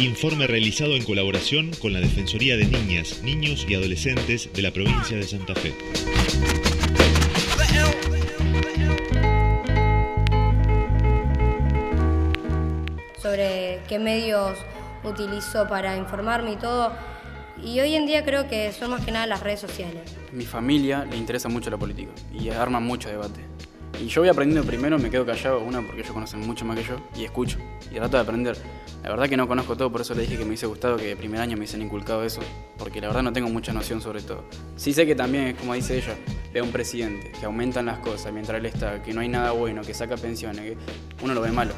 [0.00, 5.16] Informe realizado en colaboración con la Defensoría de Niñas, Niños y Adolescentes de la provincia
[5.16, 5.74] de Santa Fe.
[13.22, 14.58] Sobre qué medios
[15.02, 16.92] utilizo para informarme y todo.
[17.64, 20.02] Y hoy en día creo que son más que nada las redes sociales.
[20.30, 23.40] Mi familia le interesa mucho la política y arma mucho debate.
[24.00, 26.84] Y yo voy aprendiendo primero, me quedo callado, una porque ellos conocen mucho más que
[26.84, 27.58] yo, y escucho,
[27.90, 28.56] y trato de aprender.
[29.02, 31.06] La verdad que no conozco todo, por eso le dije que me hubiese gustado que
[31.06, 32.40] de primer año me hubiesen inculcado eso,
[32.78, 34.44] porque la verdad no tengo mucha noción sobre todo.
[34.76, 36.14] Sí sé que también, es como dice ella,
[36.52, 39.52] ve a un presidente que aumentan las cosas mientras él está, que no hay nada
[39.52, 40.76] bueno, que saca pensiones, que
[41.24, 41.72] uno lo ve malo,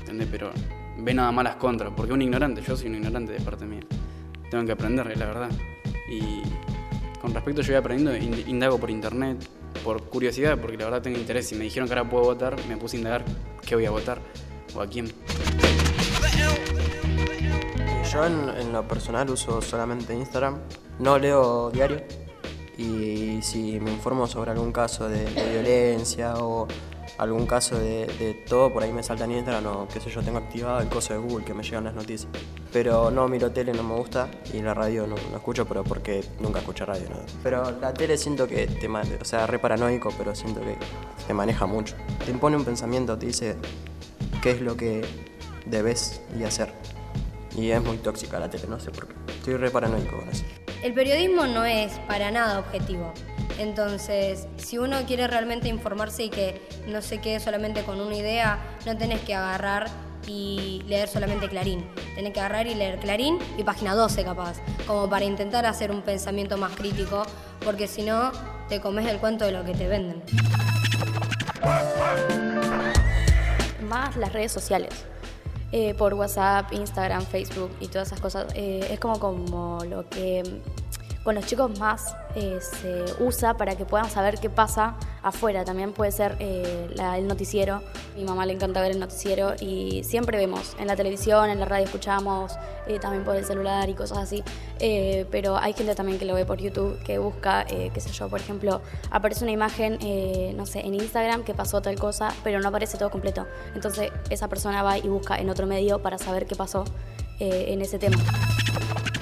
[0.00, 0.28] ¿entendés?
[0.30, 0.50] Pero
[0.98, 3.82] ve nada más las contras, porque un ignorante, yo soy un ignorante de parte mía.
[4.50, 5.50] Tengo que aprender, la verdad.
[6.10, 6.42] Y
[7.20, 8.16] con respecto yo voy aprendiendo,
[8.48, 9.38] indago por internet,
[9.82, 11.48] por curiosidad, porque la verdad tengo interés.
[11.48, 13.24] Si me dijeron que ahora puedo votar, me puse a indagar
[13.66, 14.20] qué voy a votar
[14.74, 15.12] o a quién.
[18.12, 20.58] Yo en, lo personal uso solamente Instagram,
[21.00, 22.02] no leo diario
[22.76, 26.66] y si me informo sobre algún caso de violencia o
[27.18, 30.38] algún caso de, todo, por ahí me salta en Instagram o qué sé yo, tengo
[30.38, 32.30] activado el coso de Google que me llegan las noticias.
[32.72, 36.58] Pero no miro tele, no me gusta y la radio no, escucho, pero porque nunca
[36.58, 37.08] escucho radio.
[37.10, 37.16] ¿no?
[37.42, 40.76] Pero la tele siento que te, o sea, re paranoico, pero siento que
[41.26, 41.94] te maneja mucho.
[42.24, 43.56] Te impone un pensamiento, te dice
[44.42, 45.04] qué es lo que
[45.66, 46.72] debes y hacer.
[47.56, 49.14] Y es muy tóxica la tele, no sé por qué.
[49.32, 50.44] Estoy re paranoico con eso.
[50.84, 53.14] El periodismo no es para nada objetivo.
[53.58, 58.58] Entonces, si uno quiere realmente informarse y que no se quede solamente con una idea,
[58.84, 59.86] no tenés que agarrar
[60.26, 61.88] y leer solamente Clarín.
[62.14, 66.02] Tenés que agarrar y leer Clarín y página 12 capaz, como para intentar hacer un
[66.02, 67.22] pensamiento más crítico,
[67.64, 68.30] porque si no,
[68.68, 70.22] te comes el cuento de lo que te venden.
[73.88, 75.06] Más las redes sociales.
[75.76, 78.46] Eh, por WhatsApp, Instagram, Facebook y todas esas cosas.
[78.54, 80.60] Eh, es como, como lo que
[81.24, 85.64] con los chicos más eh, se usa para que puedan saber qué pasa afuera.
[85.64, 87.82] También puede ser eh, el noticiero.
[88.16, 91.66] Mi mamá le encanta ver el noticiero y siempre vemos en la televisión, en la
[91.66, 92.52] radio escuchamos,
[92.86, 94.42] eh, también por el celular y cosas así.
[95.30, 98.40] pero hay gente también que lo ve por YouTube, que busca, qué sé yo, por
[98.40, 99.98] ejemplo, aparece una imagen,
[100.56, 103.46] no sé, en Instagram que pasó tal cosa, pero no aparece todo completo.
[103.74, 106.84] Entonces esa persona va y busca en otro medio para saber qué pasó
[107.40, 108.18] en ese tema.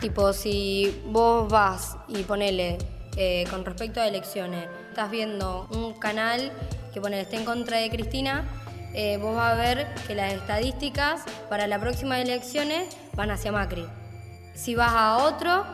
[0.00, 2.78] Tipo, si vos vas y ponele
[3.16, 6.50] eh, con respecto a elecciones, estás viendo un canal
[6.94, 8.46] que pone está en contra de Cristina,
[8.94, 11.20] eh, vos vas a ver que las estadísticas
[11.50, 13.86] para las próximas elecciones van hacia Macri.
[14.54, 15.66] Si vas a otro,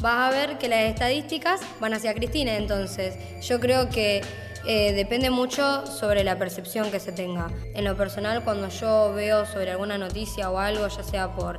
[0.00, 2.54] vas a ver que las estadísticas van hacia Cristina.
[2.54, 4.20] Entonces, yo creo que
[4.64, 7.48] eh, depende mucho sobre la percepción que se tenga.
[7.74, 11.58] En lo personal, cuando yo veo sobre alguna noticia o algo, ya sea por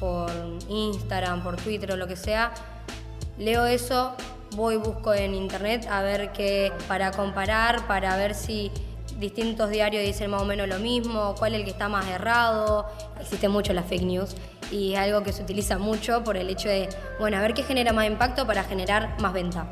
[0.00, 0.32] por
[0.68, 2.52] Instagram, por Twitter o lo que sea,
[3.38, 4.16] leo eso,
[4.56, 8.70] voy busco en internet a ver qué, para comparar, para ver si
[9.18, 12.86] distintos diarios dicen más o menos lo mismo, cuál es el que está más errado.
[13.20, 14.34] Existe mucho la fake news
[14.70, 16.88] y es algo que se utiliza mucho por el hecho de,
[17.18, 19.66] bueno, a ver qué genera más impacto para generar más venta.